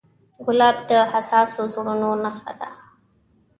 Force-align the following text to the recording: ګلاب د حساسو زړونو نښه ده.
ګلاب 0.45 0.77
د 0.89 0.91
حساسو 1.11 1.61
زړونو 1.73 2.09
نښه 2.23 2.51
ده. 2.59 2.69